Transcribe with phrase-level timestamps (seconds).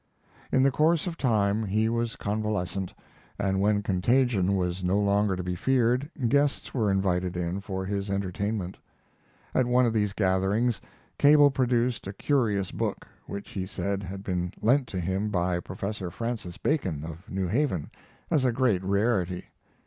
[0.51, 2.91] In the course of time he was convalescent,
[3.37, 8.09] and when contagion was no longer to be feared guests were invited in for his
[8.09, 8.79] entertainment.
[9.53, 10.81] At one of these gatherings,
[11.19, 16.01] Cable produced a curious book, which he said had been lent to him by Prof.
[16.11, 17.91] Francis Bacon, of New Haven,
[18.31, 19.51] as a great rarity.